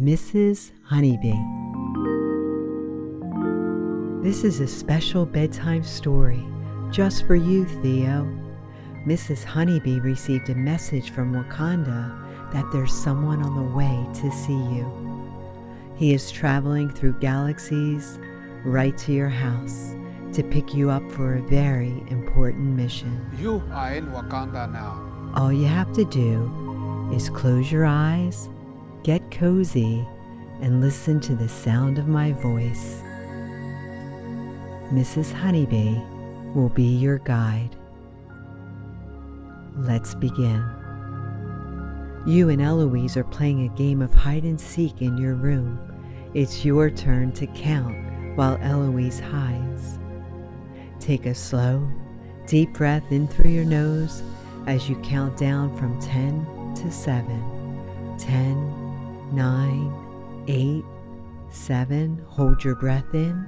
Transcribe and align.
Mrs. 0.00 0.72
Honeybee. 0.82 1.32
This 4.22 4.44
is 4.44 4.60
a 4.60 4.66
special 4.66 5.24
bedtime 5.24 5.82
story 5.82 6.46
just 6.90 7.26
for 7.26 7.34
you, 7.34 7.64
Theo. 7.64 8.28
Mrs. 9.06 9.42
Honeybee 9.42 10.00
received 10.00 10.50
a 10.50 10.54
message 10.54 11.08
from 11.12 11.32
Wakanda 11.32 12.12
that 12.52 12.70
there's 12.72 12.92
someone 12.92 13.42
on 13.42 13.56
the 13.56 13.74
way 13.74 14.06
to 14.20 14.30
see 14.30 14.52
you. 14.52 14.86
He 15.96 16.12
is 16.12 16.30
traveling 16.30 16.90
through 16.90 17.18
galaxies 17.20 18.18
right 18.66 18.98
to 18.98 19.12
your 19.12 19.30
house 19.30 19.94
to 20.34 20.42
pick 20.42 20.74
you 20.74 20.90
up 20.90 21.10
for 21.10 21.36
a 21.36 21.42
very 21.42 22.04
important 22.08 22.76
mission. 22.76 23.24
You 23.38 23.62
are 23.72 23.94
in 23.94 24.08
Wakanda 24.08 24.70
now. 24.70 25.32
All 25.36 25.50
you 25.50 25.66
have 25.66 25.90
to 25.94 26.04
do 26.04 27.10
is 27.14 27.30
close 27.30 27.72
your 27.72 27.86
eyes, 27.86 28.50
get 29.06 29.30
cozy, 29.30 30.04
and 30.60 30.80
listen 30.80 31.20
to 31.20 31.36
the 31.36 31.48
sound 31.48 31.96
of 31.96 32.08
my 32.08 32.32
voice. 32.32 33.00
Mrs. 34.90 35.32
Honeybee 35.32 35.96
will 36.56 36.70
be 36.70 36.82
your 36.82 37.18
guide. 37.18 37.76
Let's 39.76 40.16
begin. 40.16 40.60
You 42.26 42.48
and 42.48 42.60
Eloise 42.60 43.16
are 43.16 43.22
playing 43.22 43.62
a 43.62 43.76
game 43.76 44.02
of 44.02 44.12
hide 44.12 44.42
and 44.42 44.60
seek 44.60 45.00
in 45.00 45.16
your 45.16 45.34
room. 45.34 45.78
It's 46.34 46.64
your 46.64 46.90
turn 46.90 47.30
to 47.34 47.46
count 47.46 47.96
while 48.36 48.58
Eloise 48.60 49.20
hides. 49.20 50.00
Take 50.98 51.26
a 51.26 51.34
slow, 51.36 51.88
deep 52.48 52.72
breath 52.72 53.04
in 53.12 53.28
through 53.28 53.52
your 53.52 53.64
nose 53.64 54.24
as 54.66 54.88
you 54.88 54.96
count 55.02 55.36
down 55.36 55.76
from 55.76 55.96
10 56.00 56.74
to 56.74 56.90
7. 56.90 58.16
10, 58.18 58.85
9, 59.32 60.44
8, 60.48 60.84
7. 61.50 62.24
Hold 62.28 62.62
your 62.64 62.74
breath 62.74 63.14
in 63.14 63.46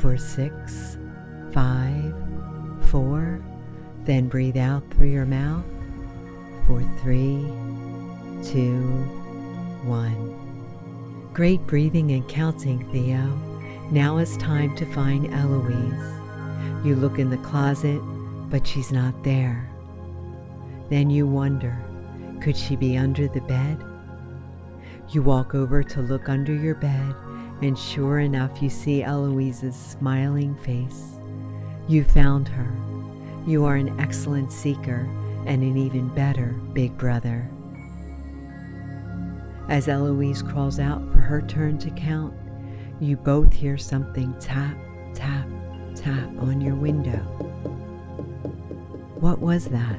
for 0.00 0.16
6, 0.16 0.98
5, 1.52 2.14
4. 2.88 3.44
Then 4.04 4.28
breathe 4.28 4.56
out 4.56 4.82
through 4.92 5.10
your 5.10 5.26
mouth 5.26 5.64
for 6.66 6.82
3, 7.02 7.42
2, 8.42 8.80
1. 9.84 11.30
Great 11.32 11.66
breathing 11.66 12.12
and 12.12 12.28
counting, 12.28 12.90
Theo. 12.92 13.26
Now 13.90 14.18
it's 14.18 14.36
time 14.38 14.74
to 14.76 14.86
find 14.86 15.32
Eloise. 15.34 16.20
You 16.84 16.96
look 16.96 17.18
in 17.18 17.28
the 17.28 17.36
closet, 17.38 18.00
but 18.50 18.66
she's 18.66 18.90
not 18.90 19.22
there. 19.22 19.68
Then 20.88 21.10
you 21.10 21.26
wonder, 21.26 21.76
could 22.40 22.56
she 22.56 22.76
be 22.76 22.96
under 22.96 23.28
the 23.28 23.42
bed? 23.42 23.84
You 25.12 25.22
walk 25.22 25.56
over 25.56 25.82
to 25.82 26.02
look 26.02 26.28
under 26.28 26.54
your 26.54 26.76
bed, 26.76 27.16
and 27.62 27.76
sure 27.76 28.20
enough, 28.20 28.62
you 28.62 28.70
see 28.70 29.02
Eloise's 29.02 29.74
smiling 29.74 30.54
face. 30.58 31.16
You 31.88 32.04
found 32.04 32.46
her. 32.46 32.70
You 33.44 33.64
are 33.64 33.74
an 33.74 33.98
excellent 33.98 34.52
seeker 34.52 35.08
and 35.46 35.64
an 35.64 35.76
even 35.76 36.14
better 36.14 36.52
big 36.74 36.96
brother. 36.96 37.50
As 39.68 39.88
Eloise 39.88 40.42
crawls 40.42 40.78
out 40.78 41.02
for 41.10 41.18
her 41.18 41.42
turn 41.42 41.78
to 41.78 41.90
count, 41.90 42.32
you 43.00 43.16
both 43.16 43.52
hear 43.52 43.76
something 43.76 44.32
tap, 44.38 44.76
tap, 45.14 45.48
tap 45.96 46.28
on 46.38 46.60
your 46.60 46.76
window. 46.76 47.18
What 49.18 49.40
was 49.40 49.66
that? 49.70 49.98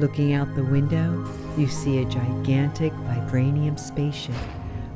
Looking 0.00 0.32
out 0.32 0.54
the 0.56 0.64
window, 0.64 1.24
you 1.56 1.66
see 1.66 1.98
a 1.98 2.04
gigantic 2.04 2.92
vibranium 2.92 3.78
spaceship 3.78 4.34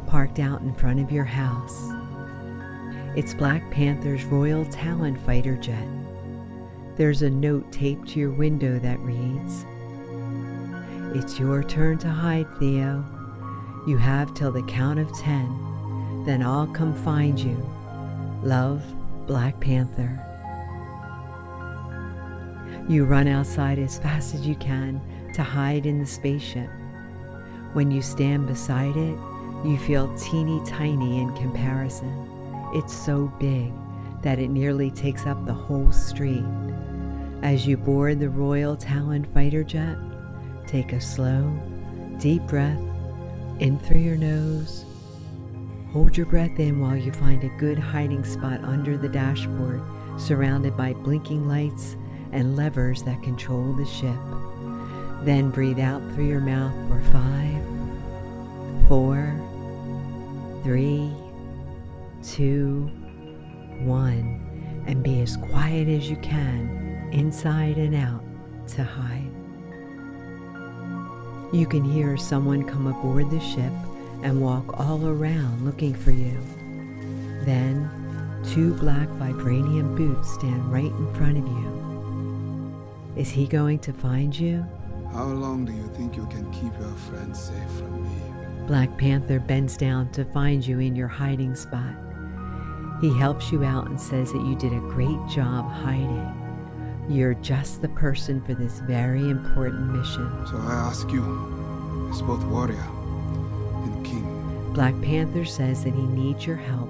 parked 0.06 0.38
out 0.38 0.60
in 0.60 0.74
front 0.74 1.00
of 1.00 1.10
your 1.10 1.24
house. 1.24 1.88
It's 3.16 3.32
Black 3.32 3.70
Panther's 3.70 4.24
Royal 4.24 4.66
Talon 4.66 5.16
fighter 5.24 5.56
jet. 5.56 5.88
There's 6.96 7.22
a 7.22 7.30
note 7.30 7.72
taped 7.72 8.08
to 8.08 8.20
your 8.20 8.30
window 8.30 8.78
that 8.78 9.00
reads 9.00 9.64
It's 11.14 11.38
your 11.38 11.62
turn 11.62 11.96
to 11.98 12.08
hide, 12.08 12.46
Theo. 12.58 13.04
You 13.86 13.96
have 13.96 14.34
till 14.34 14.52
the 14.52 14.62
count 14.64 14.98
of 14.98 15.10
ten, 15.18 16.24
then 16.26 16.42
I'll 16.42 16.66
come 16.66 16.94
find 16.94 17.40
you. 17.40 17.56
Love, 18.42 18.82
Black 19.26 19.58
Panther. 19.60 20.26
You 22.86 23.04
run 23.06 23.28
outside 23.28 23.78
as 23.78 23.98
fast 23.98 24.34
as 24.34 24.46
you 24.46 24.56
can 24.56 25.00
to 25.40 25.44
hide 25.44 25.86
in 25.86 25.98
the 25.98 26.06
spaceship. 26.06 26.68
When 27.72 27.90
you 27.90 28.02
stand 28.02 28.46
beside 28.46 28.94
it, 28.94 29.18
you 29.64 29.78
feel 29.78 30.14
teeny 30.18 30.60
tiny 30.66 31.18
in 31.18 31.34
comparison. 31.34 32.28
It's 32.74 32.92
so 32.92 33.32
big 33.40 33.72
that 34.20 34.38
it 34.38 34.48
nearly 34.48 34.90
takes 34.90 35.24
up 35.24 35.46
the 35.46 35.54
whole 35.54 35.92
street. 35.92 36.44
As 37.40 37.66
you 37.66 37.78
board 37.78 38.20
the 38.20 38.28
Royal 38.28 38.76
Talon 38.76 39.24
fighter 39.24 39.64
jet, 39.64 39.96
take 40.66 40.92
a 40.92 41.00
slow, 41.00 41.50
deep 42.18 42.42
breath 42.42 42.78
in 43.60 43.78
through 43.78 44.00
your 44.00 44.18
nose. 44.18 44.84
Hold 45.94 46.18
your 46.18 46.26
breath 46.26 46.60
in 46.60 46.80
while 46.80 46.96
you 46.96 47.12
find 47.12 47.42
a 47.44 47.58
good 47.58 47.78
hiding 47.78 48.24
spot 48.24 48.62
under 48.62 48.98
the 48.98 49.08
dashboard, 49.08 49.80
surrounded 50.18 50.76
by 50.76 50.92
blinking 50.92 51.48
lights 51.48 51.96
and 52.30 52.56
levers 52.56 53.02
that 53.04 53.22
control 53.22 53.72
the 53.72 53.86
ship. 53.86 54.49
Then 55.22 55.50
breathe 55.50 55.78
out 55.78 56.00
through 56.12 56.28
your 56.28 56.40
mouth 56.40 56.72
for 56.88 57.00
five, 57.12 57.62
four, 58.88 59.34
three, 60.62 61.10
two, 62.22 62.90
one, 63.80 64.84
and 64.86 65.02
be 65.02 65.20
as 65.20 65.36
quiet 65.36 65.88
as 65.88 66.08
you 66.08 66.16
can, 66.16 67.08
inside 67.12 67.76
and 67.76 67.94
out, 67.94 68.22
to 68.68 68.82
hide. 68.82 69.30
You 71.52 71.66
can 71.66 71.84
hear 71.84 72.16
someone 72.16 72.64
come 72.64 72.86
aboard 72.86 73.30
the 73.30 73.40
ship 73.40 73.72
and 74.22 74.40
walk 74.40 74.78
all 74.78 75.06
around 75.06 75.64
looking 75.64 75.94
for 75.94 76.12
you. 76.12 76.38
Then, 77.44 77.90
two 78.52 78.74
black 78.74 79.08
vibranium 79.08 79.96
boots 79.96 80.32
stand 80.32 80.72
right 80.72 80.84
in 80.84 81.14
front 81.14 81.38
of 81.38 81.46
you. 81.46 81.70
Is 83.16 83.30
he 83.30 83.46
going 83.46 83.80
to 83.80 83.92
find 83.92 84.38
you? 84.38 84.64
How 85.12 85.24
long 85.24 85.64
do 85.64 85.72
you 85.72 85.88
think 85.96 86.16
you 86.16 86.26
can 86.26 86.50
keep 86.52 86.72
your 86.78 86.94
friends 87.08 87.40
safe 87.40 87.70
from 87.78 88.04
me? 88.04 88.66
Black 88.66 88.96
Panther 88.96 89.40
bends 89.40 89.76
down 89.76 90.10
to 90.12 90.24
find 90.24 90.64
you 90.64 90.78
in 90.78 90.94
your 90.94 91.08
hiding 91.08 91.54
spot. 91.54 91.94
He 93.00 93.16
helps 93.18 93.50
you 93.50 93.64
out 93.64 93.88
and 93.88 94.00
says 94.00 94.32
that 94.32 94.44
you 94.44 94.54
did 94.56 94.72
a 94.72 94.80
great 94.80 95.18
job 95.28 95.70
hiding. 95.70 96.36
You're 97.08 97.34
just 97.34 97.82
the 97.82 97.88
person 97.88 98.40
for 98.44 98.54
this 98.54 98.78
very 98.80 99.28
important 99.30 99.90
mission. 99.90 100.46
So 100.46 100.56
I 100.58 100.72
ask 100.72 101.10
you, 101.10 102.08
as 102.12 102.22
both 102.22 102.44
warrior 102.44 102.76
and 102.78 104.06
king, 104.06 104.72
Black 104.74 104.94
Panther 105.02 105.44
says 105.44 105.82
that 105.84 105.94
he 105.94 106.02
needs 106.02 106.46
your 106.46 106.56
help 106.56 106.88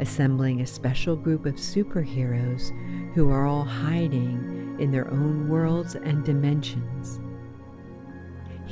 assembling 0.00 0.60
a 0.60 0.66
special 0.66 1.16
group 1.16 1.46
of 1.46 1.54
superheroes 1.54 2.72
who 3.14 3.30
are 3.30 3.46
all 3.46 3.64
hiding 3.64 4.76
in 4.78 4.90
their 4.90 5.08
own 5.10 5.48
worlds 5.48 5.94
and 5.94 6.24
dimensions. 6.24 7.20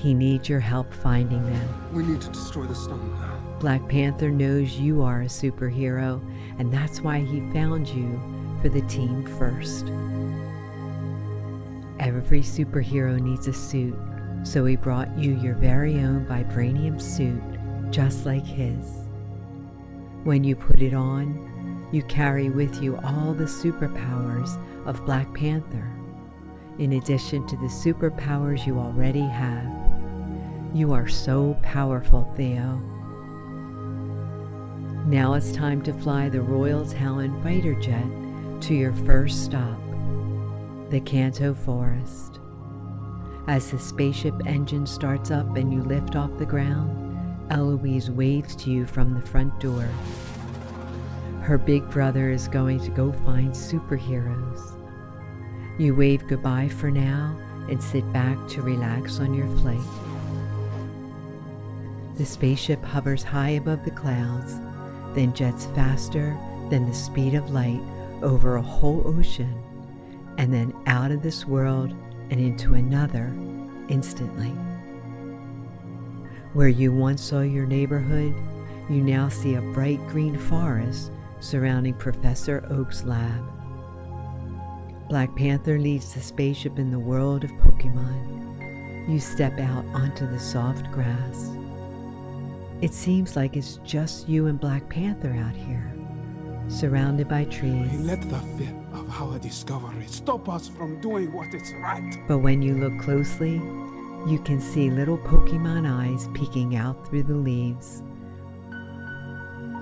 He 0.03 0.15
needs 0.15 0.49
your 0.49 0.59
help 0.59 0.93
finding 0.93 1.45
them. 1.47 1.93
We 1.93 2.03
need 2.03 2.21
to 2.23 2.29
destroy 2.31 2.65
the 2.65 2.75
stone 2.75 3.15
now. 3.21 3.39
Black 3.61 3.89
Panther 3.89 4.31
knows 4.31 4.77
you 4.81 5.01
are 5.01 5.23
a 5.23 5.27
superhero, 5.27 6.21
and 6.59 6.73
that's 6.73 7.01
why 7.01 7.21
he 7.21 7.39
found 7.53 7.89
you 7.89 8.21
for 8.61 8.69
the 8.69 8.81
team 8.83 9.25
first. 9.39 9.87
Every 12.01 12.41
superhero 12.41 13.21
needs 13.21 13.47
a 13.47 13.53
suit, 13.53 13.95
so 14.43 14.65
he 14.65 14.75
brought 14.75 15.17
you 15.17 15.39
your 15.39 15.55
very 15.55 15.95
own 16.01 16.27
vibranium 16.27 17.01
suit, 17.01 17.41
just 17.93 18.27
like 18.27 18.45
his. 18.45 19.07
When 20.25 20.43
you 20.43 20.57
put 20.57 20.81
it 20.81 20.95
on, 20.95 21.89
you 21.93 22.03
carry 22.03 22.51
with 22.51 22.83
you 22.83 22.97
all 23.05 23.35
the 23.35 23.45
superpowers 23.45 24.59
of 24.85 25.07
Black 25.07 25.33
Panther, 25.33 25.89
in 26.81 26.95
addition 26.95 27.47
to 27.47 27.57
the 27.59 27.69
superpowers 27.69 28.67
you 28.67 28.81
already 28.81 29.21
have. 29.21 29.82
You 30.75 30.95
are 30.95 31.07
so 31.07 31.59
powerful, 31.63 32.33
Theo. 32.35 32.81
Now 35.05 35.35
it's 35.35 35.53
time 35.53 35.83
to 35.83 35.93
fly 35.93 36.31
the 36.31 36.41
Royal 36.41 36.87
Talon 36.87 37.43
fighter 37.43 37.75
jet 37.75 38.07
to 38.63 38.75
your 38.75 38.95
first 38.95 39.45
stop, 39.45 39.79
the 40.89 41.01
Kanto 41.01 41.53
Forest. 41.53 42.41
As 43.49 43.71
the 43.71 43.79
spaceship 43.79 44.35
engine 44.47 44.87
starts 44.87 45.31
up 45.31 45.57
and 45.57 45.71
you 45.71 45.83
lift 45.83 46.17
off 46.17 46.39
the 46.39 46.47
ground, 46.47 47.51
Eloise 47.51 48.11
waves 48.11 48.57
to 48.57 48.71
you 48.71 48.87
from 48.87 49.13
the 49.13 49.27
front 49.27 49.61
door. 49.61 49.87
Her 51.43 51.59
big 51.59 51.87
brother 51.91 52.31
is 52.31 52.49
going 52.49 52.81
to 52.81 52.91
go 52.91 53.13
find 53.13 53.53
superheroes. 53.53 54.75
You 55.79 55.95
wave 55.95 56.27
goodbye 56.29 56.69
for 56.69 56.91
now 56.91 57.39
and 57.69 57.83
sit 57.83 58.11
back 58.15 58.39
to 58.49 58.63
relax 58.63 59.21
on 59.21 59.35
your 59.35 59.49
flight. 59.59 60.02
The 62.17 62.27
spaceship 62.27 62.85
hovers 62.85 63.23
high 63.23 63.51
above 63.51 63.85
the 63.85 63.91
clouds, 63.91 64.61
then 65.15 65.33
jets 65.33 65.67
faster 65.75 66.37
than 66.71 66.87
the 66.87 66.95
speed 66.95 67.35
of 67.35 67.51
light 67.51 67.81
over 68.23 68.57
a 68.57 68.63
whole 68.63 69.03
ocean, 69.05 69.55
and 70.39 70.53
then 70.53 70.75
out 70.87 71.11
of 71.11 71.23
this 71.23 71.47
world 71.47 71.95
and 72.31 72.41
into 72.41 72.75
another 72.75 73.33
instantly. 73.89 74.53
Where 76.53 76.69
you 76.69 76.93
once 76.93 77.23
saw 77.23 77.41
your 77.41 77.67
neighborhood, 77.67 78.35
you 78.91 79.01
now 79.03 79.29
see 79.29 79.55
a 79.55 79.63
bright 79.73 80.07
green 80.09 80.39
forest 80.39 81.11
surrounding 81.41 81.95
Professor 81.95 82.67
Oak's 82.71 83.05
lab. 83.05 83.43
Black 85.09 85.35
Panther 85.35 85.79
leads 85.79 86.15
the 86.15 86.21
spaceship 86.21 86.79
in 86.79 86.91
the 86.91 86.99
world 86.99 87.45
of 87.45 87.51
Pokemon. 87.53 89.09
You 89.09 89.19
step 89.19 89.59
out 89.59 89.85
onto 89.95 90.27
the 90.31 90.39
soft 90.39 90.91
grass. 90.93 91.51
It 92.83 92.93
seems 92.93 93.37
like 93.37 93.57
it's 93.57 93.79
just 93.85 94.29
you 94.29 94.49
and 94.49 94.59
Black 94.59 94.89
Panther 94.89 95.33
out 95.35 95.55
here, 95.55 95.95
surrounded 96.67 97.29
by 97.29 97.45
trees. 97.45 97.93
We 97.93 97.99
let 97.99 98.21
the 98.23 98.41
fear 98.59 98.75
of 98.93 99.09
our 99.23 99.39
discovery 99.39 100.05
stop 100.09 100.49
us 100.49 100.67
from 100.67 101.01
doing 101.01 101.33
what 101.33 101.55
is 101.55 101.73
right. 101.75 102.19
But 102.27 102.39
when 102.39 102.61
you 102.61 102.75
look 102.75 103.01
closely, 103.01 103.53
you 104.27 104.41
can 104.45 104.61
see 104.61 104.91
little 104.91 105.17
Pokemon 105.19 105.89
eyes 105.89 106.29
peeking 106.35 106.75
out 106.75 107.07
through 107.07 107.23
the 107.23 107.37
leaves. 107.37 108.03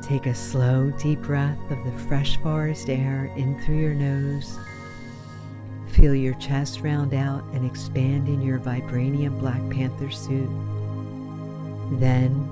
Take 0.02 0.26
a 0.26 0.34
slow, 0.34 0.90
deep 0.98 1.22
breath 1.22 1.58
of 1.70 1.82
the 1.82 1.98
fresh 2.06 2.36
forest 2.42 2.90
air 2.90 3.32
in 3.34 3.58
through 3.64 3.78
your 3.78 3.94
nose. 3.94 4.58
Feel 5.88 6.14
your 6.14 6.34
chest 6.34 6.82
round 6.82 7.14
out 7.14 7.44
and 7.54 7.64
expand 7.64 8.28
in 8.28 8.42
your 8.42 8.58
vibranium 8.58 9.40
Black 9.40 9.66
Panther 9.70 10.10
suit. 10.10 10.50
Then, 11.98 12.46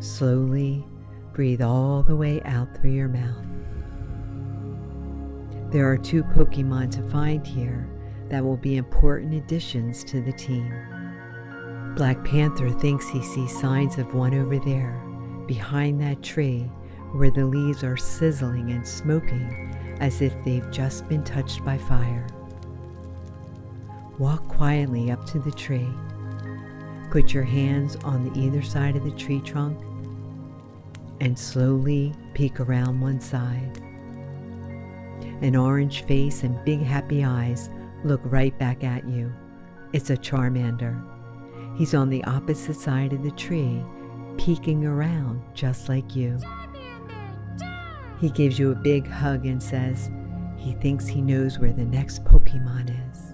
slowly 0.00 0.84
breathe 1.32 1.62
all 1.62 2.02
the 2.02 2.16
way 2.16 2.42
out 2.42 2.68
through 2.76 2.90
your 2.90 3.08
mouth. 3.08 3.46
There 5.70 5.90
are 5.90 5.98
two 5.98 6.24
Pokemon 6.24 6.90
to 6.92 7.02
find 7.10 7.46
here 7.46 7.88
that 8.28 8.44
will 8.44 8.56
be 8.56 8.76
important 8.76 9.34
additions 9.34 10.02
to 10.04 10.20
the 10.20 10.32
team. 10.32 10.72
Black 11.96 12.24
Panther 12.24 12.70
thinks 12.70 13.08
he 13.08 13.22
sees 13.22 13.58
signs 13.58 13.98
of 13.98 14.14
one 14.14 14.34
over 14.34 14.58
there, 14.58 15.00
behind 15.46 16.00
that 16.00 16.22
tree 16.22 16.70
where 17.12 17.30
the 17.30 17.44
leaves 17.44 17.82
are 17.82 17.96
sizzling 17.96 18.70
and 18.70 18.86
smoking 18.86 19.96
as 20.00 20.20
if 20.20 20.32
they've 20.44 20.70
just 20.70 21.08
been 21.08 21.24
touched 21.24 21.64
by 21.64 21.78
fire. 21.78 22.26
Walk 24.18 24.46
quietly 24.48 25.10
up 25.10 25.24
to 25.26 25.38
the 25.38 25.52
tree. 25.52 25.88
Put 27.10 27.32
your 27.32 27.44
hands 27.44 27.96
on 28.04 28.24
the 28.24 28.38
either 28.38 28.62
side 28.62 28.96
of 28.96 29.04
the 29.04 29.10
tree 29.12 29.40
trunk 29.40 29.78
and 31.20 31.38
slowly 31.38 32.14
peek 32.34 32.60
around 32.60 33.00
one 33.00 33.20
side. 33.20 33.78
An 35.42 35.56
orange 35.56 36.04
face 36.04 36.42
and 36.42 36.64
big 36.64 36.80
happy 36.80 37.24
eyes 37.24 37.70
look 38.04 38.20
right 38.24 38.56
back 38.58 38.84
at 38.84 39.08
you. 39.08 39.32
It's 39.92 40.10
a 40.10 40.16
Charmander. 40.16 41.00
He's 41.76 41.94
on 41.94 42.10
the 42.10 42.24
opposite 42.24 42.76
side 42.76 43.12
of 43.12 43.22
the 43.22 43.30
tree, 43.32 43.84
peeking 44.36 44.84
around 44.84 45.42
just 45.54 45.88
like 45.88 46.16
you. 46.16 46.38
He 48.20 48.30
gives 48.30 48.58
you 48.58 48.72
a 48.72 48.76
big 48.76 49.06
hug 49.06 49.46
and 49.46 49.62
says 49.62 50.10
he 50.56 50.72
thinks 50.74 51.06
he 51.06 51.22
knows 51.22 51.58
where 51.58 51.72
the 51.72 51.84
next 51.84 52.24
Pokemon 52.24 52.90
is. 53.12 53.32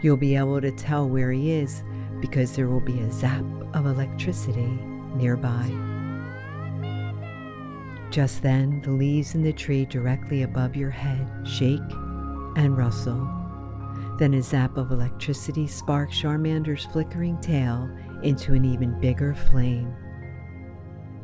You'll 0.00 0.16
be 0.16 0.36
able 0.36 0.60
to 0.60 0.70
tell 0.70 1.08
where 1.08 1.32
he 1.32 1.50
is 1.52 1.82
because 2.20 2.54
there 2.54 2.68
will 2.68 2.80
be 2.80 3.00
a 3.00 3.10
zap 3.10 3.44
of 3.74 3.86
electricity 3.86 4.78
nearby. 5.16 5.95
Just 8.16 8.40
then, 8.40 8.80
the 8.80 8.92
leaves 8.92 9.34
in 9.34 9.42
the 9.42 9.52
tree 9.52 9.84
directly 9.84 10.42
above 10.42 10.74
your 10.74 10.88
head 10.88 11.28
shake 11.46 11.82
and 12.56 12.74
rustle. 12.74 13.28
Then 14.18 14.32
a 14.32 14.40
zap 14.40 14.78
of 14.78 14.90
electricity 14.90 15.66
sparks 15.66 16.18
Charmander's 16.18 16.86
flickering 16.86 17.38
tail 17.42 17.90
into 18.22 18.54
an 18.54 18.64
even 18.64 18.98
bigger 19.02 19.34
flame. 19.34 19.94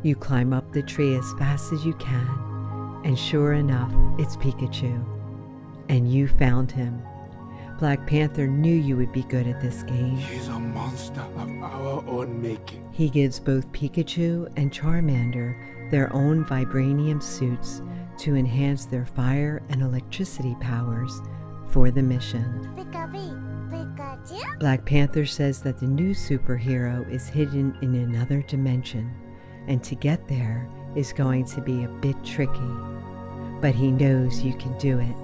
You 0.02 0.14
climb 0.14 0.52
up 0.52 0.70
the 0.70 0.82
tree 0.82 1.16
as 1.16 1.32
fast 1.38 1.72
as 1.72 1.82
you 1.82 1.94
can, 1.94 3.00
and 3.06 3.18
sure 3.18 3.54
enough, 3.54 3.90
it's 4.18 4.36
Pikachu. 4.36 5.02
And 5.88 6.12
you 6.12 6.28
found 6.28 6.70
him. 6.70 7.02
Black 7.78 8.06
Panther 8.06 8.46
knew 8.46 8.76
you 8.76 8.98
would 8.98 9.12
be 9.12 9.22
good 9.22 9.46
at 9.46 9.62
this 9.62 9.82
game. 9.84 10.16
He's 10.16 10.48
a 10.48 10.58
monster 10.58 11.22
of 11.22 11.48
our 11.62 12.04
own 12.06 12.42
making. 12.42 12.86
He 12.92 13.08
gives 13.08 13.40
both 13.40 13.72
Pikachu 13.72 14.52
and 14.58 14.70
Charmander 14.70 15.56
their 15.92 16.12
own 16.14 16.44
vibranium 16.46 17.22
suits 17.22 17.82
to 18.16 18.34
enhance 18.34 18.86
their 18.86 19.04
fire 19.04 19.62
and 19.68 19.82
electricity 19.82 20.56
powers 20.58 21.20
for 21.68 21.90
the 21.90 22.02
mission. 22.02 22.68
Black 24.58 24.84
Panther 24.86 25.26
says 25.26 25.60
that 25.62 25.78
the 25.78 25.86
new 25.86 26.14
superhero 26.14 27.08
is 27.12 27.28
hidden 27.28 27.76
in 27.82 27.94
another 27.94 28.40
dimension, 28.42 29.12
and 29.68 29.84
to 29.84 29.94
get 29.94 30.26
there 30.26 30.66
is 30.96 31.12
going 31.12 31.44
to 31.44 31.60
be 31.60 31.84
a 31.84 31.88
bit 31.88 32.16
tricky, 32.24 32.72
but 33.60 33.74
he 33.74 33.90
knows 33.90 34.42
you 34.42 34.54
can 34.54 34.76
do 34.78 34.98
it. 34.98 35.14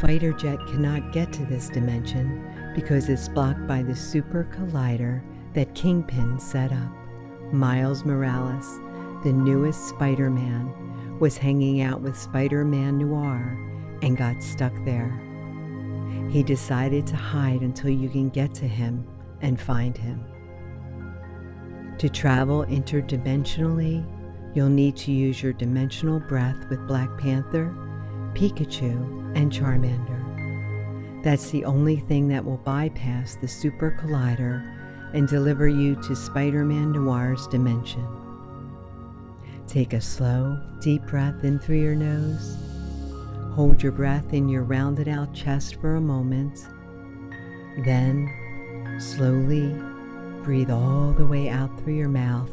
Fighter 0.00 0.32
Jet 0.32 0.58
cannot 0.66 1.12
get 1.12 1.32
to 1.32 1.46
this 1.46 1.70
dimension 1.70 2.44
because 2.74 3.08
it's 3.08 3.28
blocked 3.28 3.66
by 3.66 3.82
the 3.82 3.96
super 3.96 4.46
collider 4.52 5.22
that 5.54 5.74
Kingpin 5.74 6.38
set 6.38 6.70
up. 6.70 7.05
Miles 7.52 8.04
Morales, 8.04 8.80
the 9.22 9.32
newest 9.32 9.88
Spider 9.88 10.30
Man, 10.30 11.18
was 11.18 11.36
hanging 11.36 11.80
out 11.80 12.00
with 12.00 12.18
Spider 12.18 12.64
Man 12.64 12.98
Noir 12.98 13.58
and 14.02 14.16
got 14.16 14.42
stuck 14.42 14.72
there. 14.84 15.18
He 16.30 16.42
decided 16.42 17.06
to 17.06 17.16
hide 17.16 17.62
until 17.62 17.90
you 17.90 18.08
can 18.08 18.28
get 18.30 18.52
to 18.54 18.68
him 18.68 19.06
and 19.40 19.60
find 19.60 19.96
him. 19.96 20.24
To 21.98 22.08
travel 22.08 22.66
interdimensionally, 22.66 24.04
you'll 24.54 24.68
need 24.68 24.96
to 24.96 25.12
use 25.12 25.42
your 25.42 25.52
dimensional 25.52 26.20
breath 26.20 26.68
with 26.68 26.86
Black 26.86 27.16
Panther, 27.18 27.74
Pikachu, 28.34 29.34
and 29.36 29.50
Charmander. 29.52 31.22
That's 31.22 31.50
the 31.50 31.64
only 31.64 31.96
thing 31.96 32.28
that 32.28 32.44
will 32.44 32.58
bypass 32.58 33.36
the 33.36 33.48
Super 33.48 33.96
Collider 34.00 34.72
and 35.12 35.28
deliver 35.28 35.68
you 35.68 35.96
to 36.02 36.14
Spider 36.16 36.64
Man 36.64 36.92
Noir's 36.92 37.46
dimension. 37.46 38.06
Take 39.66 39.92
a 39.92 40.00
slow, 40.00 40.60
deep 40.80 41.02
breath 41.06 41.44
in 41.44 41.58
through 41.58 41.80
your 41.80 41.94
nose. 41.94 42.56
Hold 43.54 43.82
your 43.82 43.92
breath 43.92 44.32
in 44.32 44.48
your 44.48 44.62
rounded 44.62 45.08
out 45.08 45.34
chest 45.34 45.76
for 45.80 45.96
a 45.96 46.00
moment. 46.00 46.66
Then, 47.84 48.30
slowly 48.98 49.74
breathe 50.42 50.70
all 50.70 51.12
the 51.12 51.26
way 51.26 51.48
out 51.48 51.76
through 51.80 51.96
your 51.96 52.08
mouth 52.08 52.50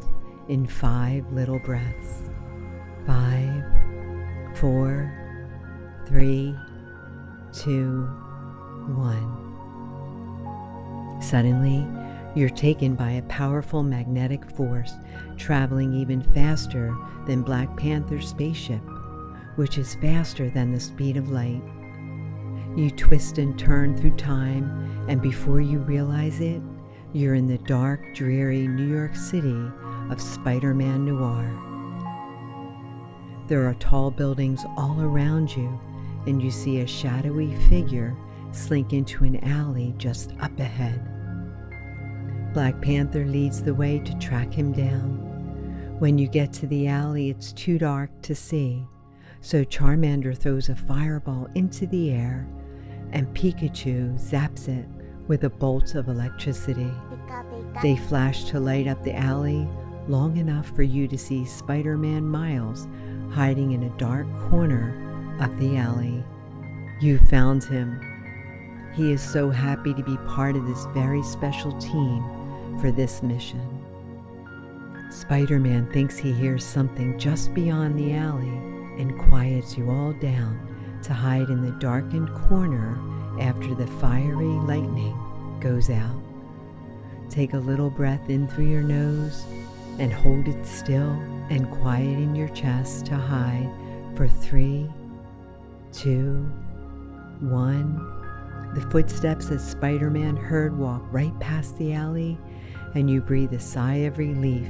in 0.48 0.66
five 0.66 1.30
little 1.32 1.58
breaths. 1.60 2.22
Five, 3.06 3.64
four, 4.56 5.12
three, 6.06 6.54
two, 7.52 8.02
one. 8.96 9.40
Suddenly, 11.22 11.86
you're 12.34 12.48
taken 12.48 12.94
by 12.94 13.12
a 13.12 13.22
powerful 13.22 13.82
magnetic 13.82 14.48
force 14.56 14.92
traveling 15.36 15.94
even 15.94 16.22
faster 16.34 16.96
than 17.26 17.42
Black 17.42 17.74
Panther's 17.76 18.28
spaceship, 18.28 18.82
which 19.56 19.78
is 19.78 19.94
faster 19.96 20.50
than 20.50 20.72
the 20.72 20.80
speed 20.80 21.16
of 21.16 21.30
light. 21.30 21.62
You 22.76 22.90
twist 22.90 23.38
and 23.38 23.58
turn 23.58 23.96
through 23.96 24.16
time, 24.16 25.06
and 25.08 25.22
before 25.22 25.60
you 25.60 25.78
realize 25.78 26.40
it, 26.40 26.60
you're 27.12 27.34
in 27.34 27.46
the 27.46 27.58
dark, 27.58 28.14
dreary 28.14 28.66
New 28.66 28.92
York 28.92 29.14
City 29.14 29.70
of 30.10 30.20
Spider 30.20 30.74
Man 30.74 31.04
Noir. 31.04 31.48
There 33.46 33.66
are 33.68 33.74
tall 33.74 34.10
buildings 34.10 34.64
all 34.76 35.00
around 35.00 35.54
you 35.54 35.78
and 36.26 36.42
you 36.42 36.50
see 36.50 36.80
a 36.80 36.86
shadowy 36.86 37.54
figure 37.68 38.16
slink 38.52 38.92
into 38.92 39.24
an 39.24 39.42
alley 39.44 39.94
just 39.98 40.32
up 40.40 40.58
ahead. 40.58 41.13
Black 42.54 42.80
Panther 42.80 43.24
leads 43.24 43.64
the 43.64 43.74
way 43.74 43.98
to 43.98 44.18
track 44.18 44.52
him 44.52 44.70
down. 44.70 45.96
When 45.98 46.18
you 46.18 46.28
get 46.28 46.52
to 46.52 46.68
the 46.68 46.86
alley, 46.86 47.28
it's 47.28 47.52
too 47.52 47.78
dark 47.78 48.10
to 48.22 48.34
see, 48.36 48.86
so 49.40 49.64
Charmander 49.64 50.38
throws 50.38 50.68
a 50.68 50.76
fireball 50.76 51.48
into 51.56 51.84
the 51.88 52.12
air, 52.12 52.46
and 53.10 53.26
Pikachu 53.34 54.14
zaps 54.20 54.68
it 54.68 54.86
with 55.26 55.42
a 55.42 55.50
bolt 55.50 55.96
of 55.96 56.06
electricity. 56.06 56.92
They 57.82 57.96
flash 57.96 58.44
to 58.44 58.60
light 58.60 58.86
up 58.86 59.02
the 59.02 59.16
alley 59.16 59.68
long 60.06 60.36
enough 60.36 60.68
for 60.76 60.84
you 60.84 61.08
to 61.08 61.18
see 61.18 61.44
Spider 61.44 61.98
Man 61.98 62.24
Miles 62.24 62.86
hiding 63.32 63.72
in 63.72 63.82
a 63.82 63.98
dark 63.98 64.28
corner 64.48 64.94
of 65.40 65.58
the 65.58 65.76
alley. 65.76 66.22
You 67.00 67.18
found 67.18 67.64
him. 67.64 68.00
He 68.94 69.10
is 69.10 69.20
so 69.20 69.50
happy 69.50 69.92
to 69.92 70.04
be 70.04 70.16
part 70.18 70.54
of 70.54 70.66
this 70.66 70.86
very 70.94 71.24
special 71.24 71.72
team 71.80 72.43
for 72.80 72.90
this 72.90 73.22
mission. 73.22 73.84
Spider 75.10 75.60
Man 75.60 75.90
thinks 75.92 76.18
he 76.18 76.32
hears 76.32 76.64
something 76.64 77.18
just 77.18 77.54
beyond 77.54 77.98
the 77.98 78.14
alley 78.14 78.48
and 78.98 79.18
quiets 79.18 79.76
you 79.76 79.90
all 79.90 80.12
down 80.14 81.00
to 81.02 81.12
hide 81.12 81.50
in 81.50 81.64
the 81.64 81.78
darkened 81.78 82.32
corner 82.48 82.98
after 83.40 83.74
the 83.74 83.86
fiery 83.86 84.46
lightning 84.46 85.16
goes 85.60 85.90
out. 85.90 86.22
Take 87.30 87.52
a 87.54 87.58
little 87.58 87.90
breath 87.90 88.28
in 88.28 88.48
through 88.48 88.70
your 88.70 88.82
nose 88.82 89.44
and 89.98 90.12
hold 90.12 90.48
it 90.48 90.64
still 90.66 91.10
and 91.50 91.70
quiet 91.70 92.18
in 92.18 92.34
your 92.34 92.48
chest 92.48 93.06
to 93.06 93.16
hide 93.16 93.70
for 94.16 94.28
three, 94.28 94.88
two, 95.92 96.40
one. 97.40 98.10
The 98.74 98.88
footsteps 98.90 99.46
that 99.46 99.60
Spider 99.60 100.10
Man 100.10 100.36
heard 100.36 100.76
walk 100.76 101.02
right 101.10 101.38
past 101.38 101.76
the 101.78 101.92
alley, 101.92 102.38
and 102.94 103.10
you 103.10 103.20
breathe 103.20 103.52
a 103.52 103.60
sigh 103.60 103.96
of 104.06 104.18
relief 104.18 104.68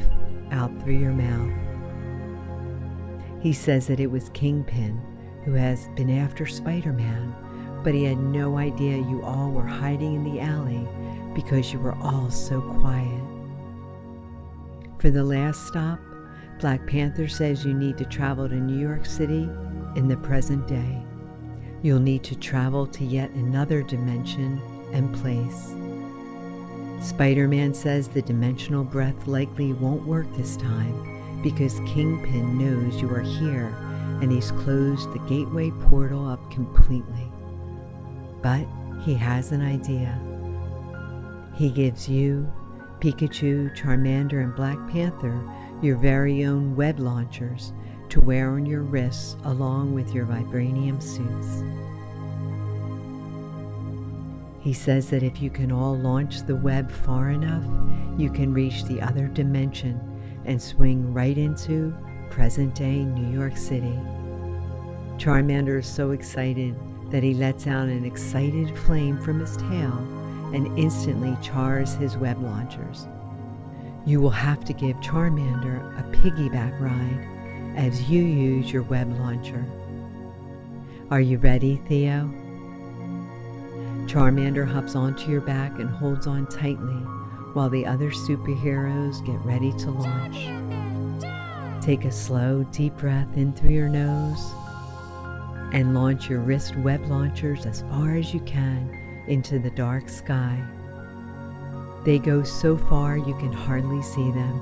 out 0.50 0.70
through 0.82 0.98
your 0.98 1.12
mouth. 1.12 1.52
He 3.42 3.52
says 3.52 3.86
that 3.88 4.00
it 4.00 4.10
was 4.10 4.30
Kingpin 4.30 5.00
who 5.44 5.52
has 5.52 5.88
been 5.96 6.10
after 6.10 6.46
Spider 6.46 6.92
Man, 6.92 7.34
but 7.84 7.94
he 7.94 8.04
had 8.04 8.18
no 8.18 8.56
idea 8.56 8.96
you 8.96 9.22
all 9.22 9.50
were 9.50 9.66
hiding 9.66 10.14
in 10.14 10.24
the 10.24 10.40
alley 10.40 10.88
because 11.34 11.72
you 11.72 11.78
were 11.78 11.96
all 11.96 12.30
so 12.30 12.60
quiet. 12.80 13.20
For 14.98 15.10
the 15.10 15.24
last 15.24 15.66
stop, 15.66 16.00
Black 16.60 16.86
Panther 16.86 17.28
says 17.28 17.66
you 17.66 17.74
need 17.74 17.98
to 17.98 18.06
travel 18.06 18.48
to 18.48 18.54
New 18.54 18.78
York 18.78 19.04
City 19.04 19.50
in 19.96 20.08
the 20.08 20.16
present 20.16 20.66
day. 20.66 21.02
You'll 21.82 22.00
need 22.00 22.24
to 22.24 22.34
travel 22.34 22.86
to 22.86 23.04
yet 23.04 23.30
another 23.32 23.82
dimension 23.82 24.62
and 24.92 25.14
place. 25.14 25.74
Spider 27.04 27.46
Man 27.46 27.74
says 27.74 28.08
the 28.08 28.22
dimensional 28.22 28.82
breath 28.82 29.26
likely 29.26 29.74
won't 29.74 30.06
work 30.06 30.26
this 30.34 30.56
time 30.56 31.42
because 31.42 31.80
Kingpin 31.80 32.56
knows 32.56 32.98
you 32.98 33.10
are 33.10 33.20
here 33.20 33.66
and 34.22 34.32
he's 34.32 34.50
closed 34.52 35.12
the 35.12 35.18
gateway 35.28 35.70
portal 35.82 36.26
up 36.26 36.50
completely. 36.50 37.30
But 38.42 38.66
he 39.02 39.12
has 39.16 39.52
an 39.52 39.60
idea. 39.60 40.18
He 41.54 41.70
gives 41.70 42.08
you, 42.08 42.50
Pikachu, 43.00 43.76
Charmander, 43.76 44.42
and 44.42 44.56
Black 44.56 44.78
Panther 44.88 45.38
your 45.82 45.98
very 45.98 46.46
own 46.46 46.74
web 46.74 46.98
launchers 46.98 47.74
to 48.08 48.20
wear 48.22 48.52
on 48.52 48.64
your 48.64 48.80
wrists 48.80 49.36
along 49.44 49.92
with 49.92 50.14
your 50.14 50.24
vibranium 50.24 51.02
suits. 51.02 51.62
He 54.64 54.72
says 54.72 55.10
that 55.10 55.22
if 55.22 55.42
you 55.42 55.50
can 55.50 55.70
all 55.70 55.94
launch 55.94 56.46
the 56.46 56.56
web 56.56 56.90
far 56.90 57.28
enough, 57.28 57.64
you 58.18 58.30
can 58.30 58.54
reach 58.54 58.84
the 58.84 58.98
other 58.98 59.26
dimension 59.26 60.00
and 60.46 60.60
swing 60.60 61.12
right 61.12 61.36
into 61.36 61.94
present 62.30 62.74
day 62.74 63.04
New 63.04 63.30
York 63.30 63.58
City. 63.58 63.98
Charmander 65.18 65.80
is 65.80 65.86
so 65.86 66.12
excited 66.12 66.74
that 67.10 67.22
he 67.22 67.34
lets 67.34 67.66
out 67.66 67.88
an 67.88 68.06
excited 68.06 68.76
flame 68.78 69.20
from 69.20 69.40
his 69.40 69.54
tail 69.58 69.98
and 70.54 70.78
instantly 70.78 71.36
chars 71.42 71.92
his 71.96 72.16
web 72.16 72.42
launchers. 72.42 73.06
You 74.06 74.22
will 74.22 74.30
have 74.30 74.64
to 74.64 74.72
give 74.72 74.96
Charmander 74.96 75.78
a 75.98 76.16
piggyback 76.16 76.80
ride 76.80 77.76
as 77.76 78.08
you 78.08 78.22
use 78.22 78.72
your 78.72 78.84
web 78.84 79.12
launcher. 79.20 79.62
Are 81.10 81.20
you 81.20 81.36
ready, 81.36 81.82
Theo? 81.86 82.32
Charmander 84.14 84.64
hops 84.64 84.94
onto 84.94 85.28
your 85.28 85.40
back 85.40 85.80
and 85.80 85.90
holds 85.90 86.28
on 86.28 86.46
tightly 86.46 87.02
while 87.52 87.68
the 87.68 87.84
other 87.84 88.12
superheroes 88.12 89.26
get 89.26 89.44
ready 89.44 89.72
to 89.72 89.90
launch. 89.90 91.84
Take 91.84 92.04
a 92.04 92.12
slow, 92.12 92.62
deep 92.70 92.96
breath 92.96 93.36
in 93.36 93.52
through 93.52 93.70
your 93.70 93.88
nose 93.88 94.52
and 95.72 95.96
launch 95.96 96.30
your 96.30 96.38
wrist 96.38 96.76
web 96.76 97.04
launchers 97.06 97.66
as 97.66 97.80
far 97.90 98.14
as 98.14 98.32
you 98.32 98.38
can 98.42 99.24
into 99.26 99.58
the 99.58 99.70
dark 99.70 100.08
sky. 100.08 100.62
They 102.04 102.20
go 102.20 102.44
so 102.44 102.76
far 102.76 103.16
you 103.16 103.34
can 103.34 103.52
hardly 103.52 104.00
see 104.00 104.30
them. 104.30 104.60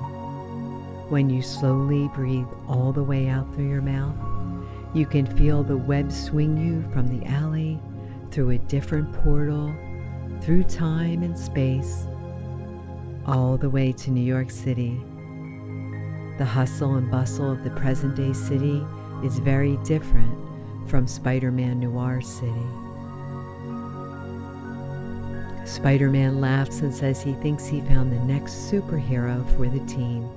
When 1.11 1.29
you 1.29 1.43
slowly 1.43 2.09
breathe 2.15 2.47
all 2.67 2.91
the 2.91 3.03
way 3.03 3.27
out 3.27 3.53
through 3.53 3.69
your 3.69 3.83
mouth, 3.83 4.15
you 4.95 5.05
can 5.05 5.27
feel 5.37 5.61
the 5.61 5.77
web 5.77 6.11
swing 6.11 6.57
you 6.57 6.81
from 6.91 7.07
the 7.07 7.23
alley 7.27 7.79
through 8.33 8.49
a 8.49 8.57
different 8.57 9.13
portal, 9.13 9.71
through 10.41 10.63
time 10.63 11.21
and 11.21 11.37
space, 11.37 12.07
all 13.27 13.57
the 13.57 13.69
way 13.69 13.91
to 13.91 14.09
New 14.09 14.23
York 14.23 14.49
City. 14.49 14.99
The 16.39 16.45
hustle 16.45 16.95
and 16.95 17.11
bustle 17.11 17.51
of 17.51 17.63
the 17.63 17.69
present 17.69 18.15
day 18.15 18.33
city 18.33 18.83
is 19.23 19.37
very 19.37 19.77
different 19.83 20.35
from 20.89 21.05
Spider 21.05 21.51
Man 21.51 21.79
Noir 21.79 22.21
City. 22.21 22.65
Spider 25.63 26.09
Man 26.09 26.41
laughs 26.41 26.81
and 26.81 26.93
says 26.93 27.21
he 27.21 27.33
thinks 27.33 27.67
he 27.67 27.81
found 27.81 28.11
the 28.11 28.19
next 28.25 28.71
superhero 28.71 29.47
for 29.55 29.69
the 29.69 29.85
team. 29.85 30.27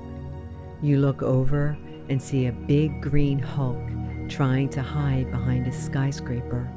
You 0.82 0.98
look 0.98 1.22
over 1.22 1.74
and 2.10 2.20
see 2.20 2.46
a 2.46 2.52
big 2.52 3.00
green 3.00 3.38
Hulk 3.38 3.80
trying 4.28 4.68
to 4.68 4.82
hide 4.82 5.30
behind 5.30 5.66
a 5.66 5.72
skyscraper 5.72 6.70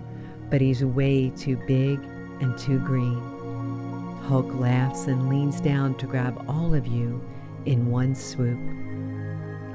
but 0.50 0.62
he's 0.62 0.84
way 0.84 1.32
too 1.32 1.56
big 1.68 2.00
and 2.41 2.58
too 2.58 2.79
green. 2.79 3.22
Hulk 4.24 4.53
laughs 4.56 5.08
and 5.08 5.29
leans 5.29 5.60
down 5.60 5.96
to 5.96 6.06
grab 6.06 6.44
all 6.48 6.74
of 6.74 6.86
you 6.86 7.22
in 7.65 7.89
one 7.89 8.15
swoop. 8.15 8.60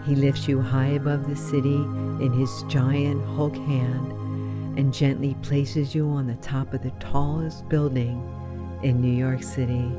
He 0.07 0.15
lifts 0.15 0.47
you 0.47 0.61
high 0.61 0.89
above 0.89 1.29
the 1.29 1.37
city 1.37 1.77
in 1.77 2.33
his 2.33 2.63
giant 2.65 3.25
Hulk 3.25 3.57
hand 3.57 4.13
and 4.79 4.93
gently 4.93 5.35
places 5.43 5.95
you 5.95 6.09
on 6.09 6.27
the 6.27 6.35
top 6.37 6.75
of 6.75 6.83
the 6.83 6.91
tallest 7.01 7.69
building 7.69 8.23
in 8.83 9.01
New 9.01 9.13
York 9.13 9.43
City. 9.43 9.91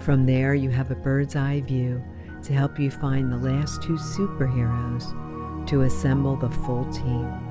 From 0.00 0.24
there, 0.24 0.54
you 0.54 0.70
have 0.70 0.90
a 0.90 0.94
bird's 0.94 1.36
eye 1.36 1.60
view 1.60 2.02
to 2.42 2.52
help 2.52 2.78
you 2.78 2.90
find 2.90 3.30
the 3.30 3.36
last 3.36 3.82
two 3.82 3.96
superheroes 3.96 5.66
to 5.68 5.82
assemble 5.82 6.36
the 6.36 6.50
full 6.50 6.84
team. 6.92 7.45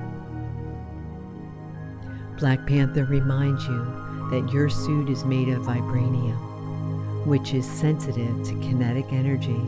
Black 2.37 2.65
Panther 2.65 3.05
reminds 3.05 3.65
you 3.65 3.85
that 4.29 4.49
your 4.51 4.69
suit 4.69 5.09
is 5.09 5.23
made 5.23 5.49
of 5.49 5.63
vibranium, 5.63 7.25
which 7.25 7.53
is 7.53 7.65
sensitive 7.65 8.43
to 8.43 8.53
kinetic 8.59 9.05
energy 9.11 9.61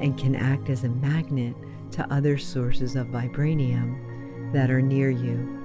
and 0.00 0.18
can 0.18 0.36
act 0.36 0.70
as 0.70 0.84
a 0.84 0.88
magnet 0.88 1.56
to 1.90 2.12
other 2.12 2.38
sources 2.38 2.94
of 2.94 3.08
vibranium 3.08 4.52
that 4.52 4.70
are 4.70 4.82
near 4.82 5.10
you. 5.10 5.60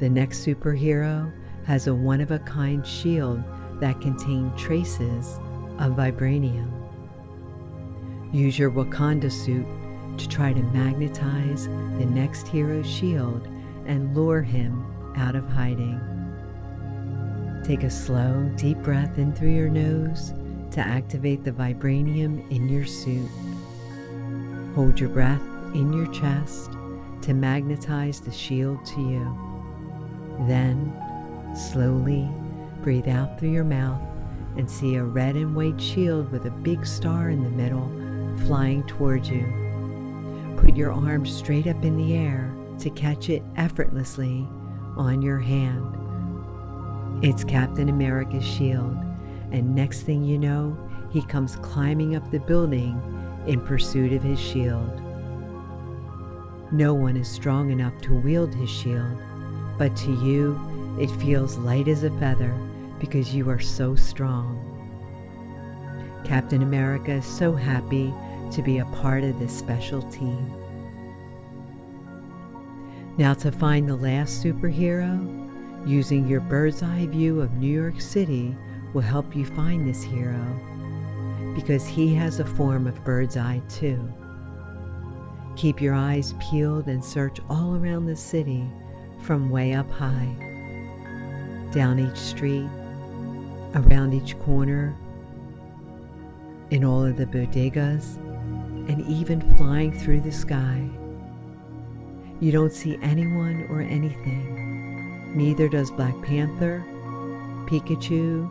The 0.00 0.08
next 0.08 0.44
superhero 0.44 1.32
has 1.64 1.86
a 1.86 1.94
one 1.94 2.20
of 2.20 2.32
a 2.32 2.40
kind 2.40 2.84
shield 2.84 3.42
that 3.80 4.00
contains 4.00 4.60
traces 4.60 5.38
of 5.78 5.92
vibranium. 5.92 6.70
Use 8.32 8.58
your 8.58 8.70
Wakanda 8.70 9.30
suit 9.30 9.66
to 10.18 10.28
try 10.28 10.52
to 10.52 10.62
magnetize 10.62 11.66
the 11.66 12.06
next 12.06 12.48
hero's 12.48 12.90
shield 12.90 13.46
and 13.86 14.14
lure 14.16 14.42
him 14.42 14.84
out 15.16 15.34
of 15.34 15.48
hiding. 15.48 16.00
Take 17.64 17.84
a 17.84 17.90
slow, 17.90 18.50
deep 18.56 18.78
breath 18.78 19.18
in 19.18 19.32
through 19.32 19.54
your 19.54 19.68
nose 19.68 20.32
to 20.72 20.80
activate 20.80 21.44
the 21.44 21.52
vibranium 21.52 22.50
in 22.50 22.68
your 22.68 22.86
suit. 22.86 23.28
Hold 24.74 24.98
your 24.98 25.10
breath 25.10 25.42
in 25.74 25.92
your 25.92 26.06
chest 26.12 26.72
to 27.22 27.34
magnetize 27.34 28.20
the 28.20 28.32
shield 28.32 28.84
to 28.86 29.00
you. 29.00 30.46
Then, 30.48 30.92
slowly 31.54 32.28
breathe 32.82 33.08
out 33.08 33.38
through 33.38 33.52
your 33.52 33.64
mouth 33.64 34.02
and 34.56 34.68
see 34.70 34.96
a 34.96 35.04
red 35.04 35.36
and 35.36 35.54
white 35.54 35.80
shield 35.80 36.30
with 36.32 36.46
a 36.46 36.50
big 36.50 36.84
star 36.84 37.30
in 37.30 37.42
the 37.44 37.50
middle 37.50 37.90
flying 38.46 38.82
towards 38.86 39.28
you. 39.28 39.46
Put 40.56 40.76
your 40.76 40.92
arms 40.92 41.34
straight 41.34 41.66
up 41.66 41.82
in 41.84 41.96
the 41.96 42.14
air 42.14 42.51
to 42.82 42.90
catch 42.90 43.30
it 43.30 43.42
effortlessly 43.56 44.46
on 44.96 45.22
your 45.22 45.38
hand. 45.38 45.98
It's 47.24 47.44
Captain 47.44 47.88
America's 47.88 48.44
shield, 48.44 48.96
and 49.52 49.74
next 49.74 50.02
thing 50.02 50.24
you 50.24 50.38
know, 50.38 50.76
he 51.12 51.22
comes 51.22 51.56
climbing 51.56 52.16
up 52.16 52.30
the 52.30 52.40
building 52.40 53.00
in 53.46 53.60
pursuit 53.60 54.12
of 54.12 54.22
his 54.22 54.40
shield. 54.40 55.00
No 56.72 56.94
one 56.94 57.16
is 57.16 57.28
strong 57.28 57.70
enough 57.70 58.00
to 58.02 58.14
wield 58.14 58.54
his 58.54 58.70
shield, 58.70 59.16
but 59.78 59.94
to 59.98 60.12
you, 60.24 60.58
it 60.98 61.10
feels 61.20 61.58
light 61.58 61.86
as 61.86 62.02
a 62.02 62.10
feather 62.18 62.52
because 62.98 63.34
you 63.34 63.48
are 63.48 63.60
so 63.60 63.94
strong. 63.94 64.58
Captain 66.24 66.62
America 66.62 67.12
is 67.12 67.26
so 67.26 67.52
happy 67.52 68.12
to 68.50 68.62
be 68.62 68.78
a 68.78 68.84
part 68.86 69.22
of 69.22 69.38
this 69.38 69.56
special 69.56 70.02
team. 70.10 70.61
Now, 73.18 73.34
to 73.34 73.52
find 73.52 73.88
the 73.88 73.96
last 73.96 74.42
superhero, 74.42 75.42
using 75.86 76.26
your 76.26 76.40
bird's 76.40 76.82
eye 76.82 77.06
view 77.06 77.40
of 77.40 77.52
New 77.54 77.72
York 77.72 78.00
City 78.00 78.56
will 78.94 79.02
help 79.02 79.36
you 79.36 79.44
find 79.44 79.86
this 79.86 80.02
hero 80.02 80.44
because 81.54 81.86
he 81.86 82.14
has 82.14 82.40
a 82.40 82.44
form 82.44 82.86
of 82.86 83.04
bird's 83.04 83.36
eye 83.36 83.60
too. 83.68 84.00
Keep 85.56 85.82
your 85.82 85.94
eyes 85.94 86.34
peeled 86.40 86.86
and 86.86 87.04
search 87.04 87.38
all 87.50 87.76
around 87.76 88.06
the 88.06 88.16
city 88.16 88.64
from 89.20 89.50
way 89.50 89.74
up 89.74 89.90
high, 89.90 90.34
down 91.72 91.98
each 91.98 92.16
street, 92.16 92.68
around 93.74 94.14
each 94.14 94.38
corner, 94.40 94.96
in 96.70 96.84
all 96.84 97.04
of 97.04 97.18
the 97.18 97.26
bodegas, 97.26 98.16
and 98.88 99.06
even 99.06 99.40
flying 99.56 99.92
through 99.92 100.22
the 100.22 100.32
sky. 100.32 100.88
You 102.42 102.50
don't 102.50 102.72
see 102.72 102.98
anyone 103.02 103.68
or 103.70 103.82
anything. 103.82 105.30
Neither 105.32 105.68
does 105.68 105.92
Black 105.92 106.20
Panther, 106.22 106.84
Pikachu, 107.66 108.50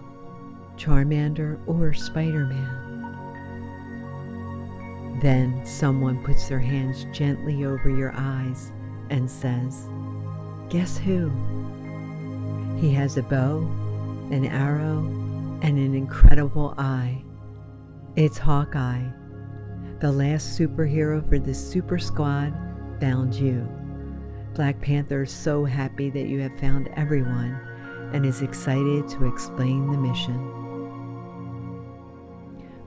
Charmander, 0.78 1.60
or 1.68 1.94
Spider 1.94 2.46
Man. 2.46 2.78
Then 5.22 5.66
someone 5.66 6.24
puts 6.24 6.48
their 6.48 6.62
hands 6.62 7.06
gently 7.12 7.66
over 7.66 7.90
your 7.90 8.14
eyes 8.16 8.72
and 9.10 9.30
says, 9.30 9.90
Guess 10.70 10.98
who? 10.98 11.30
He 12.80 12.94
has 12.94 13.18
a 13.18 13.24
bow, 13.24 13.58
an 14.32 14.46
arrow, 14.46 15.00
and 15.64 15.78
an 15.78 15.96
incredible 15.96 16.76
eye. 16.78 17.22
It's 18.16 18.38
Hawkeye, 18.38 19.10
the 20.00 20.14
last 20.14 20.58
superhero 20.58 21.28
for 21.28 21.40
the 21.40 21.54
Super 21.54 22.00
Squad 22.00 22.54
found 23.02 23.36
you. 23.36 23.68
Black 24.54 24.82
Panther 24.82 25.24
is 25.24 25.32
so 25.32 25.64
happy 25.64 26.10
that 26.10 26.28
you 26.28 26.40
have 26.42 26.60
found 26.60 26.90
everyone 26.98 27.60
and 28.14 28.26
is 28.26 28.42
excited 28.42 29.08
to 29.08 29.26
explain 29.26 29.90
the 29.90 29.98
mission. 29.98 30.58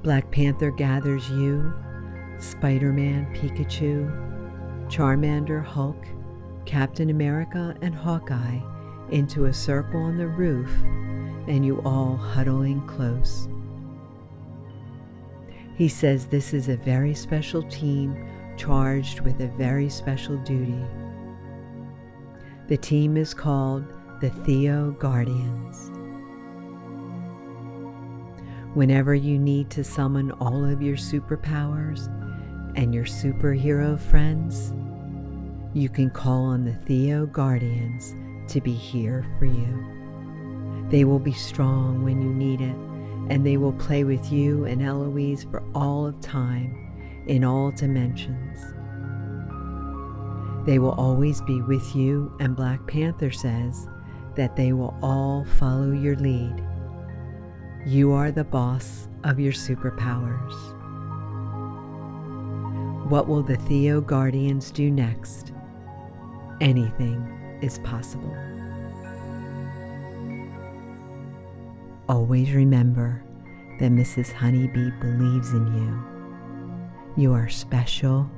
Black 0.03 0.31
Panther 0.31 0.71
gathers 0.71 1.31
you, 1.31 1.73
Spider 2.39 2.93
Man, 2.93 3.27
Pikachu, 3.35 4.11
Charmander, 4.89 5.65
Hulk, 5.65 6.05
Captain 6.67 7.09
America, 7.09 7.75
and 7.81 7.95
Hawkeye 7.95 8.61
into 9.11 9.47
a 9.47 9.53
circle 9.55 10.03
on 10.03 10.19
the 10.19 10.27
roof, 10.27 10.71
and 11.49 11.65
you 11.65 11.81
all 11.87 12.17
huddling 12.17 12.87
close. 12.87 13.49
He 15.77 15.89
says 15.89 16.27
this 16.27 16.53
is 16.53 16.69
a 16.69 16.77
very 16.77 17.15
special 17.15 17.63
team 17.65 18.29
charged 18.59 19.21
with 19.21 19.41
a 19.41 19.49
very 19.57 19.89
special 19.89 20.37
duty. 20.39 20.85
The 22.67 22.79
team 22.79 23.19
is 23.19 23.35
called 23.35 23.85
the 24.23 24.31
Theo 24.31 24.93
Guardians. 24.93 25.91
Whenever 28.73 29.15
you 29.15 29.39
need 29.39 29.69
to 29.73 29.85
summon 29.85 30.33
all 30.33 30.65
of 30.65 30.81
your 30.81 30.97
superpowers 30.97 32.07
and 32.75 32.95
your 32.95 33.05
superhero 33.05 34.01
friends, 34.01 34.73
you 35.75 35.91
can 35.91 36.09
call 36.09 36.45
on 36.45 36.65
the 36.65 36.73
Theo 36.87 37.27
Guardians 37.27 38.15
to 38.51 38.63
be 38.63 38.73
here 38.73 39.27
for 39.39 39.45
you. 39.45 40.87
They 40.89 41.05
will 41.05 41.19
be 41.19 41.35
strong 41.35 42.03
when 42.03 42.23
you 42.23 42.33
need 42.33 42.63
it, 42.63 42.77
and 43.31 43.45
they 43.45 43.59
will 43.59 43.75
play 43.75 44.05
with 44.05 44.33
you 44.33 44.65
and 44.65 44.83
Eloise 44.83 45.45
for 45.45 45.63
all 45.75 46.07
of 46.07 46.19
time 46.23 47.25
in 47.27 47.45
all 47.45 47.73
dimensions. 47.73 48.73
They 50.65 50.79
will 50.79 50.93
always 50.93 51.43
be 51.43 51.61
with 51.61 51.95
you, 51.95 52.35
and 52.41 52.57
Black 52.57 52.87
Panther 52.87 53.31
says 53.31 53.87
that 54.35 54.57
they 54.57 54.73
will 54.73 54.97
all 55.03 55.45
follow 55.59 55.93
your 55.93 56.17
lead. 56.17 56.65
You 57.87 58.13
are 58.13 58.33
the 58.33 58.45
boss 58.45 59.09
of 59.25 59.39
your 59.39 59.53
superpowers. 59.53 60.55
What 63.11 63.29
will 63.29 63.43
the 63.43 63.57
Theo 63.57 64.01
Guardians 64.01 64.71
do 64.71 64.91
next? 64.91 65.53
Anything 66.63 67.59
is 67.61 67.79
possible. 67.81 68.35
Always 72.09 72.53
remember 72.53 73.23
that 73.81 73.91
Mrs. 73.91 74.33
Honeybee 74.33 74.91
believes 75.01 75.53
in 75.53 75.67
you. 75.75 77.23
You 77.23 77.35
are 77.35 77.51
special 77.51 78.31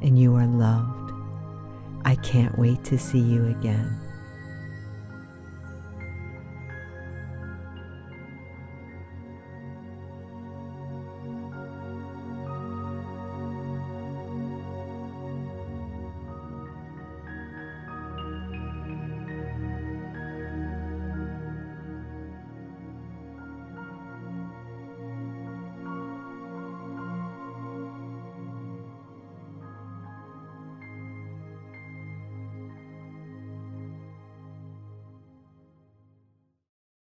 and 0.00 0.18
you 0.18 0.34
are 0.34 0.46
loved. 0.46 1.03
I 2.04 2.16
can't 2.16 2.56
wait 2.58 2.84
to 2.84 2.98
see 2.98 3.18
you 3.18 3.46
again. 3.46 3.98